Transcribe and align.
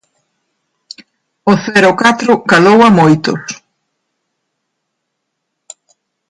O 1.51 1.53
cero 1.65 1.91
catro 2.03 2.31
calou 2.51 2.77
a 2.87 2.89
moitos. 2.99 3.41